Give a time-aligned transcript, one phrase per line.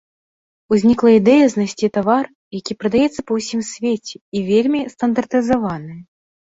[0.75, 2.25] Узнікла ідэя знайсці тавар,
[2.59, 5.95] які прадаецца па ўсім свеце і вельмі стандартызаваны.